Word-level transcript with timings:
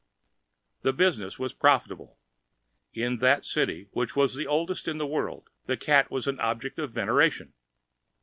The 0.81 0.93
business 0.93 1.37
was 1.37 1.53
profitable. 1.53 2.17
In 2.91 3.17
that 3.17 3.45
city, 3.45 3.87
which 3.91 4.15
was 4.15 4.33
the 4.33 4.47
oldest 4.47 4.87
in 4.87 4.97
the 4.97 5.05
world, 5.05 5.51
the 5.67 5.77
cat 5.77 6.09
was 6.09 6.25
an 6.25 6.39
object 6.39 6.79
of 6.79 6.91
veneration. 6.91 7.53